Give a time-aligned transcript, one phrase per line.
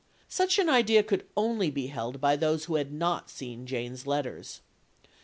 [0.29, 4.61] Such an idea could only be held by those who had not seen Jane's letters.